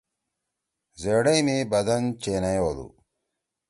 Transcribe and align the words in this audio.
زیڑئی 1.01 1.41
می 1.45 1.57
بدن 1.71 2.03
چِنئی 2.21 2.59
ہودُو۔ 2.63 2.87